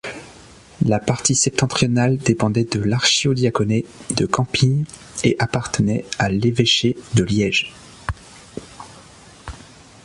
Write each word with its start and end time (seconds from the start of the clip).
La 0.83 0.97
partie 0.97 1.35
septentrionale 1.35 2.17
dépendait 2.17 2.63
de 2.63 2.79
l'archidiaconé 2.79 3.85
de 4.17 4.25
Campine 4.25 4.85
et 5.23 5.35
appartenait 5.37 6.05
à 6.17 6.27
l'évêché 6.27 6.97
de 7.13 7.23
Liège. 7.23 7.71